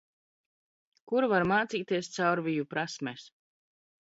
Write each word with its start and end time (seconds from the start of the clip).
Kur 1.11 1.21
var 1.33 1.45
m?c?ties 1.51 2.09
caurviju 2.17 2.67
prasmes? 2.73 3.29